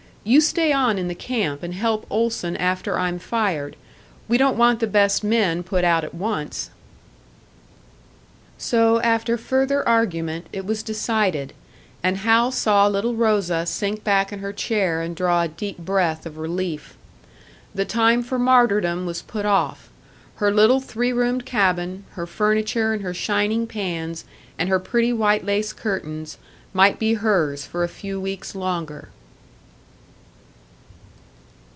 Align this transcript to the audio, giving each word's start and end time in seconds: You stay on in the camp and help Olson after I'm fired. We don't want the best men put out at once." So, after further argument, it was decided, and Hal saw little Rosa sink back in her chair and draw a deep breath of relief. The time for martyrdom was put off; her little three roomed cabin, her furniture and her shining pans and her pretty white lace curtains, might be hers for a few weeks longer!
You 0.23 0.39
stay 0.39 0.71
on 0.71 0.99
in 0.99 1.07
the 1.07 1.15
camp 1.15 1.63
and 1.63 1.73
help 1.73 2.05
Olson 2.11 2.55
after 2.57 2.99
I'm 2.99 3.17
fired. 3.17 3.75
We 4.27 4.37
don't 4.37 4.55
want 4.55 4.79
the 4.79 4.85
best 4.85 5.23
men 5.23 5.63
put 5.63 5.83
out 5.83 6.03
at 6.03 6.13
once." 6.13 6.69
So, 8.55 8.99
after 9.01 9.35
further 9.35 9.81
argument, 9.89 10.45
it 10.53 10.63
was 10.63 10.83
decided, 10.83 11.53
and 12.03 12.17
Hal 12.17 12.51
saw 12.51 12.85
little 12.85 13.15
Rosa 13.15 13.65
sink 13.65 14.03
back 14.03 14.31
in 14.31 14.41
her 14.41 14.53
chair 14.53 15.01
and 15.01 15.15
draw 15.15 15.41
a 15.41 15.47
deep 15.47 15.79
breath 15.79 16.27
of 16.27 16.37
relief. 16.37 16.93
The 17.73 17.83
time 17.83 18.21
for 18.21 18.37
martyrdom 18.37 19.07
was 19.07 19.23
put 19.23 19.47
off; 19.47 19.89
her 20.35 20.51
little 20.51 20.79
three 20.79 21.11
roomed 21.11 21.47
cabin, 21.47 22.03
her 22.11 22.27
furniture 22.27 22.93
and 22.93 23.01
her 23.01 23.15
shining 23.15 23.65
pans 23.65 24.23
and 24.59 24.69
her 24.69 24.77
pretty 24.77 25.11
white 25.13 25.43
lace 25.43 25.73
curtains, 25.73 26.37
might 26.73 26.99
be 26.99 27.15
hers 27.15 27.65
for 27.65 27.83
a 27.83 27.89
few 27.89 28.21
weeks 28.21 28.53
longer! 28.53 29.09